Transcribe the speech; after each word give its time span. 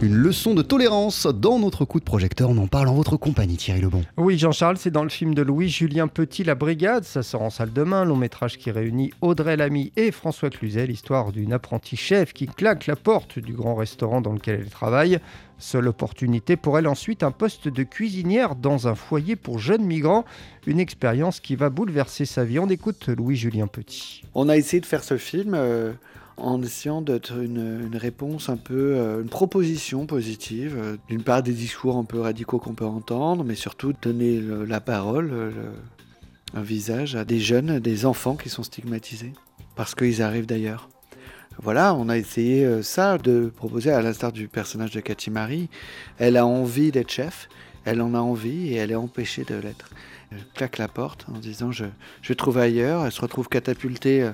Une 0.00 0.14
leçon 0.14 0.54
de 0.54 0.62
tolérance 0.62 1.26
dans 1.26 1.58
notre 1.58 1.84
coup 1.84 1.98
de 1.98 2.04
projecteur. 2.04 2.50
On 2.50 2.58
en 2.58 2.68
parle 2.68 2.86
en 2.86 2.94
votre 2.94 3.16
compagnie, 3.16 3.56
Thierry 3.56 3.80
Lebon. 3.80 4.04
Oui, 4.16 4.38
Jean-Charles, 4.38 4.76
c'est 4.76 4.92
dans 4.92 5.02
le 5.02 5.08
film 5.08 5.34
de 5.34 5.42
Louis-Julien 5.42 6.06
Petit, 6.06 6.44
La 6.44 6.54
Brigade. 6.54 7.02
Ça 7.02 7.24
sort 7.24 7.42
en 7.42 7.50
salle 7.50 7.72
demain. 7.72 8.04
Long 8.04 8.14
métrage 8.14 8.58
qui 8.58 8.70
réunit 8.70 9.12
Audrey 9.22 9.56
Lamy 9.56 9.90
et 9.96 10.12
François 10.12 10.50
Cluzet. 10.50 10.86
L'histoire 10.86 11.32
d'une 11.32 11.52
apprentie 11.52 11.96
chef 11.96 12.32
qui 12.32 12.46
claque 12.46 12.86
la 12.86 12.94
porte 12.94 13.40
du 13.40 13.54
grand 13.54 13.74
restaurant 13.74 14.20
dans 14.20 14.32
lequel 14.32 14.60
elle 14.60 14.70
travaille. 14.70 15.18
Seule 15.58 15.88
opportunité 15.88 16.54
pour 16.54 16.78
elle 16.78 16.86
ensuite 16.86 17.24
un 17.24 17.32
poste 17.32 17.66
de 17.66 17.82
cuisinière 17.82 18.54
dans 18.54 18.86
un 18.86 18.94
foyer 18.94 19.34
pour 19.34 19.58
jeunes 19.58 19.84
migrants. 19.84 20.24
Une 20.68 20.78
expérience 20.78 21.40
qui 21.40 21.56
va 21.56 21.70
bouleverser 21.70 22.24
sa 22.24 22.44
vie. 22.44 22.60
On 22.60 22.68
écoute 22.68 23.08
Louis-Julien 23.08 23.66
Petit. 23.66 24.22
On 24.36 24.48
a 24.48 24.56
essayé 24.56 24.80
de 24.80 24.86
faire 24.86 25.02
ce 25.02 25.16
film. 25.16 25.54
Euh, 25.56 25.92
en 26.38 26.62
essayant 26.62 27.02
d'être 27.02 27.38
une, 27.38 27.90
réponse 27.94 28.48
un 28.48 28.56
peu, 28.56 28.94
euh, 28.96 29.22
une 29.22 29.28
proposition 29.28 30.06
positive, 30.06 30.76
euh, 30.78 30.96
d'une 31.08 31.22
part 31.22 31.42
des 31.42 31.52
discours 31.52 31.96
un 31.96 32.04
peu 32.04 32.20
radicaux 32.20 32.58
qu'on 32.58 32.74
peut 32.74 32.84
entendre, 32.84 33.44
mais 33.44 33.54
surtout 33.54 33.92
donner 34.00 34.40
la 34.40 34.80
parole, 34.80 35.52
un 36.54 36.62
visage 36.62 37.16
à 37.16 37.24
des 37.24 37.40
jeunes, 37.40 37.78
des 37.78 38.06
enfants 38.06 38.36
qui 38.36 38.48
sont 38.48 38.62
stigmatisés, 38.62 39.32
parce 39.76 39.94
qu'ils 39.94 40.22
arrivent 40.22 40.46
d'ailleurs. 40.46 40.88
Voilà, 41.60 41.92
on 41.94 42.08
a 42.08 42.16
essayé 42.16 42.64
euh, 42.64 42.82
ça, 42.82 43.18
de 43.18 43.52
proposer, 43.54 43.90
à 43.90 44.00
l'instar 44.00 44.30
du 44.30 44.46
personnage 44.46 44.92
de 44.92 45.00
Cathy 45.00 45.30
Marie, 45.30 45.68
elle 46.18 46.36
a 46.36 46.46
envie 46.46 46.92
d'être 46.92 47.10
chef, 47.10 47.48
elle 47.84 48.00
en 48.00 48.14
a 48.14 48.20
envie 48.20 48.68
et 48.68 48.76
elle 48.76 48.92
est 48.92 48.96
empêchée 48.96 49.42
de 49.42 49.56
l'être. 49.56 49.90
Elle 50.30 50.44
claque 50.54 50.78
la 50.78 50.86
porte 50.86 51.26
en 51.34 51.38
disant 51.38 51.72
je, 51.72 51.86
je 52.22 52.32
trouve 52.32 52.58
ailleurs, 52.58 53.06
elle 53.06 53.12
se 53.12 53.20
retrouve 53.20 53.48
catapultée 53.48 54.30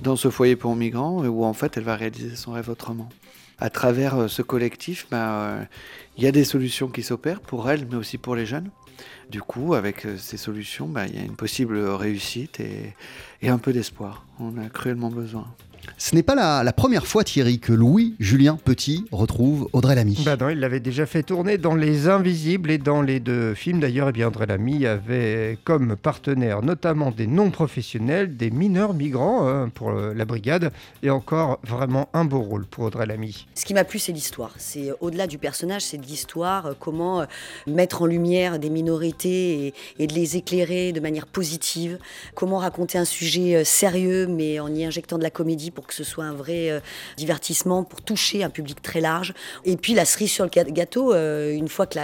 dans 0.00 0.16
ce 0.16 0.30
foyer 0.30 0.56
pour 0.56 0.74
migrants 0.74 1.24
où 1.24 1.44
en 1.44 1.52
fait 1.52 1.76
elle 1.76 1.84
va 1.84 1.96
réaliser 1.96 2.36
son 2.36 2.52
rêve 2.52 2.68
autrement. 2.68 3.08
À 3.62 3.70
travers 3.70 4.16
euh, 4.18 4.26
ce 4.26 4.42
collectif, 4.42 5.06
ben, 5.08 5.18
euh, 5.18 5.64
il 6.16 6.24
y 6.24 6.26
a 6.26 6.32
des 6.32 6.42
solutions 6.42 6.88
qui 6.88 7.04
s'opèrent 7.04 7.38
pour 7.38 7.70
elle, 7.70 7.86
mais 7.88 7.94
aussi 7.94 8.18
pour 8.18 8.34
les 8.34 8.44
jeunes. 8.44 8.70
Du 9.30 9.40
coup, 9.40 9.74
avec 9.74 10.04
euh, 10.04 10.16
ces 10.18 10.36
solutions, 10.36 10.88
ben, 10.88 11.06
il 11.06 11.14
y 11.14 11.22
a 11.22 11.24
une 11.24 11.36
possible 11.36 11.78
réussite 11.78 12.58
et, 12.58 12.92
et 13.40 13.48
un 13.50 13.58
peu 13.58 13.72
d'espoir. 13.72 14.26
On 14.40 14.58
a 14.58 14.68
cruellement 14.68 15.10
besoin. 15.10 15.46
Ce 15.98 16.14
n'est 16.14 16.22
pas 16.22 16.34
la, 16.34 16.72
première 16.72 17.06
fois, 17.06 17.24
Thierry, 17.24 17.58
que 17.58 17.72
Louis-Julien 17.72 18.58
Petit 18.62 19.04
retrouve 19.12 19.68
Audrey 19.72 19.94
Lamy. 19.94 20.22
Bah 20.24 20.36
non, 20.36 20.48
il 20.48 20.60
l'avait 20.60 20.80
déjà 20.80 21.06
fait 21.06 21.22
tourner 21.22 21.58
dans 21.58 21.74
Les 21.74 22.08
Invisibles 22.08 22.70
et 22.70 22.78
dans 22.78 23.02
les 23.02 23.20
deux 23.20 23.54
films. 23.54 23.80
D'ailleurs, 23.80 24.08
eh 24.08 24.12
bien, 24.12 24.28
Audrey 24.28 24.46
Lamy 24.46 24.86
avait 24.86 25.58
comme 25.64 25.96
partenaire 25.96 26.62
notamment 26.62 27.10
des 27.10 27.26
non-professionnels, 27.26 28.36
des 28.36 28.50
mineurs 28.50 28.94
migrants 28.94 29.48
hein, 29.48 29.68
pour 29.68 29.92
la 29.92 30.24
brigade, 30.24 30.72
et 31.02 31.10
encore 31.10 31.60
vraiment 31.64 32.08
un 32.12 32.24
beau 32.24 32.40
rôle 32.40 32.66
pour 32.66 32.84
Audrey 32.84 33.06
Lamy. 33.06 33.46
Ce 33.54 33.64
qui 33.64 33.74
m'a 33.74 33.84
plu, 33.84 33.98
c'est 33.98 34.12
l'histoire. 34.12 34.52
C'est 34.58 34.90
euh, 34.90 34.94
au-delà 35.00 35.26
du 35.26 35.38
personnage, 35.38 35.82
c'est 35.82 35.98
de 35.98 36.06
l'histoire, 36.06 36.66
euh, 36.66 36.72
comment 36.78 37.26
mettre 37.66 38.02
en 38.02 38.06
lumière 38.06 38.58
des 38.58 38.70
minorités 38.70 39.74
et, 39.98 40.06
de 40.06 40.14
les 40.14 40.36
éclairer 40.36 40.92
de 40.92 41.00
manière 41.00 41.26
positive, 41.26 41.98
comment 42.34 42.58
raconter 42.58 42.98
un 42.98 43.04
sujet 43.04 43.64
sérieux 43.64 44.26
mais 44.28 44.60
en 44.60 44.72
y 44.74 44.84
injectant 44.84 45.18
de 45.18 45.22
la 45.22 45.30
comédie 45.30 45.70
pour 45.70 45.86
que 45.86 45.94
ce 45.94 46.04
soit 46.04 46.24
un 46.24 46.32
vrai 46.32 46.70
euh, 46.70 46.80
divertissement, 47.16 47.84
pour 47.84 48.02
toucher 48.02 48.42
un 48.42 48.50
public 48.50 48.80
très 48.82 49.00
large. 49.00 49.34
Et 49.64 49.76
puis 49.76 49.94
la 49.94 50.04
cerise 50.04 50.32
sur 50.32 50.44
le 50.44 50.50
gâteau, 50.50 51.14
euh, 51.14 51.52
une 51.52 51.68
fois 51.68 51.86
que 51.86 51.98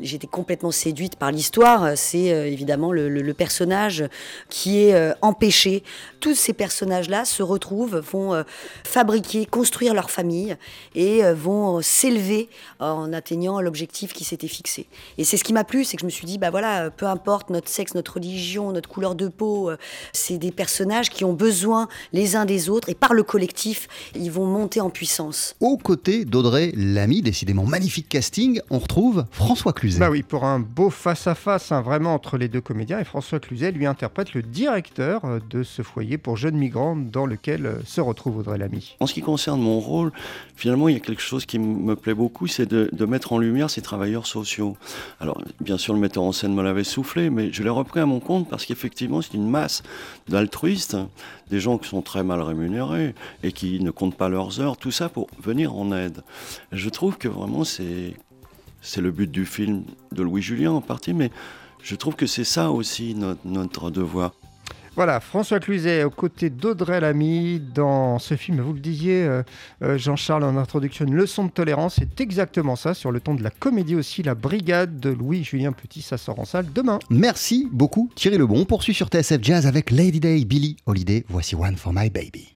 j'étais 0.00 0.26
complètement 0.26 0.70
séduite 0.70 1.16
par 1.16 1.32
l'histoire, 1.32 1.84
euh, 1.84 1.92
c'est 1.96 2.24
évidemment 2.24 2.92
le, 2.92 3.34
personnage 3.34 4.04
qui 4.48 4.78
est 4.78 5.12
empêché. 5.20 5.82
Tous 6.20 6.36
ces 6.36 6.52
personnages-là 6.52 7.24
se 7.24 7.42
retrouvent, 7.42 7.96
vont 7.96 8.44
fabriquer, 8.84 9.44
construire 9.44 9.92
leur 9.92 10.08
famille 10.08 10.56
et 10.94 11.22
vont 11.32 11.82
s'élever 11.82 12.48
en 12.80 13.12
atteignant 13.12 13.60
l'objectif 13.60 14.12
qui 14.12 14.24
s'était 14.24 14.48
fixé. 14.48 14.86
Et 15.18 15.24
c'est 15.24 15.36
ce 15.36 15.44
qui 15.44 15.52
m'a 15.52 15.64
plu, 15.64 15.84
c'est 15.84 15.96
que 15.96 16.02
je 16.02 16.06
me 16.06 16.10
suis 16.10 16.26
dit, 16.26 16.38
bah 16.38 16.50
voilà, 16.50 16.90
peu 16.90 17.06
importe 17.06 17.50
notre 17.50 17.68
sexe, 17.68 17.94
notre 17.94 18.14
religion, 18.14 18.72
notre 18.72 18.88
couleur 18.88 19.14
de 19.14 19.28
peau, 19.28 19.70
c'est 20.12 20.38
des 20.38 20.52
personnages 20.52 21.10
qui 21.10 21.24
ont 21.24 21.32
besoin 21.32 21.88
les 22.12 22.36
uns 22.36 22.44
des 22.44 22.68
autres 22.70 22.88
par 22.94 23.14
le 23.14 23.22
collectif, 23.22 23.88
ils 24.14 24.30
vont 24.30 24.46
monter 24.46 24.80
en 24.80 24.90
puissance. 24.90 25.56
Aux 25.60 25.76
côtés 25.76 26.24
d'Audrey 26.24 26.72
Lamy, 26.76 27.22
décidément 27.22 27.64
magnifique 27.64 28.08
casting, 28.08 28.60
on 28.70 28.78
retrouve 28.78 29.24
François 29.30 29.72
Cluzet. 29.72 30.00
Bah 30.00 30.10
oui, 30.10 30.22
pour 30.22 30.44
un 30.44 30.60
beau 30.60 30.90
face-à-face, 30.90 31.72
hein, 31.72 31.82
vraiment 31.82 32.14
entre 32.14 32.36
les 32.38 32.48
deux 32.48 32.60
comédiens, 32.60 32.98
et 33.00 33.04
François 33.04 33.40
Cluzet 33.40 33.72
lui 33.72 33.86
interprète 33.86 34.34
le 34.34 34.42
directeur 34.42 35.24
euh, 35.24 35.40
de 35.50 35.62
ce 35.62 35.82
foyer 35.82 36.18
pour 36.18 36.36
jeunes 36.36 36.56
migrants 36.56 36.96
dans 36.96 37.26
lequel 37.26 37.66
euh, 37.66 37.82
se 37.84 38.00
retrouve 38.00 38.38
Audrey 38.38 38.58
Lamy. 38.58 38.96
En 39.00 39.06
ce 39.06 39.14
qui 39.14 39.22
concerne 39.22 39.60
mon 39.60 39.80
rôle, 39.80 40.12
finalement, 40.56 40.88
il 40.88 40.94
y 40.94 40.96
a 40.96 41.00
quelque 41.00 41.22
chose 41.22 41.46
qui 41.46 41.58
me 41.58 41.96
plaît 41.96 42.14
beaucoup, 42.14 42.46
c'est 42.46 42.66
de, 42.66 43.04
mettre 43.06 43.32
en 43.32 43.38
lumière 43.38 43.70
ces 43.70 43.82
travailleurs 43.82 44.26
sociaux. 44.26 44.76
Alors, 45.20 45.40
bien 45.60 45.78
sûr, 45.78 45.94
le 45.94 46.00
metteur 46.00 46.22
en 46.22 46.32
scène 46.32 46.54
me 46.54 46.62
l'avait 46.62 46.84
soufflé, 46.84 47.30
mais 47.30 47.52
je 47.52 47.62
l'ai 47.62 47.70
repris 47.70 48.00
à 48.00 48.06
mon 48.06 48.20
compte 48.20 48.48
parce 48.48 48.64
qu'effectivement, 48.64 49.20
c'est 49.20 49.34
une 49.34 49.48
masse 49.48 49.82
d'altruistes, 50.28 50.96
des 51.50 51.60
gens 51.60 51.78
qui 51.78 51.88
sont 51.88 52.02
très 52.02 52.24
mal 52.24 52.40
rémunérés 52.40 53.14
et 53.42 53.52
qui 53.52 53.80
ne 53.80 53.90
comptent 53.90 54.16
pas 54.16 54.28
leurs 54.28 54.60
heures, 54.60 54.76
tout 54.76 54.90
ça 54.90 55.08
pour 55.08 55.28
venir 55.42 55.74
en 55.74 55.92
aide. 55.92 56.22
Je 56.72 56.88
trouve 56.88 57.18
que 57.18 57.28
vraiment 57.28 57.64
c'est 57.64 58.14
c'est 58.80 59.00
le 59.00 59.10
but 59.10 59.30
du 59.30 59.46
film 59.46 59.84
de 60.12 60.22
Louis 60.22 60.42
Julien 60.42 60.72
en 60.72 60.82
partie, 60.82 61.14
mais 61.14 61.30
je 61.82 61.96
trouve 61.96 62.16
que 62.16 62.26
c'est 62.26 62.44
ça 62.44 62.70
aussi 62.70 63.16
notre 63.44 63.90
devoir. 63.90 64.32
Voilà, 64.96 65.18
François 65.18 65.58
Cluzet 65.58 66.04
aux 66.04 66.10
côtés 66.10 66.50
d'Audrey 66.50 67.00
Lamy 67.00 67.58
dans 67.58 68.20
ce 68.20 68.36
film, 68.36 68.60
vous 68.60 68.74
le 68.74 68.80
disiez 68.80 69.24
euh, 69.24 69.42
euh, 69.82 69.98
Jean-Charles 69.98 70.44
en 70.44 70.56
introduction, 70.56 71.04
une 71.04 71.16
leçon 71.16 71.44
de 71.44 71.50
tolérance, 71.50 71.96
c'est 71.98 72.20
exactement 72.20 72.76
ça, 72.76 72.94
sur 72.94 73.10
le 73.10 73.18
ton 73.18 73.34
de 73.34 73.42
la 73.42 73.50
comédie 73.50 73.96
aussi, 73.96 74.22
La 74.22 74.36
Brigade 74.36 75.00
de 75.00 75.10
Louis-Julien 75.10 75.72
Petit, 75.72 76.00
ça 76.00 76.16
sort 76.16 76.38
en 76.38 76.44
salle 76.44 76.66
demain. 76.72 77.00
Merci 77.10 77.68
beaucoup 77.72 78.08
Thierry 78.14 78.38
Lebon, 78.38 78.60
on 78.60 78.64
poursuit 78.64 78.94
sur 78.94 79.08
TSF 79.08 79.42
Jazz 79.42 79.66
avec 79.66 79.90
Lady 79.90 80.20
Day, 80.20 80.44
Billy 80.44 80.76
Holiday, 80.86 81.24
voici 81.28 81.56
One 81.56 81.76
for 81.76 81.92
My 81.92 82.08
Baby. 82.08 82.52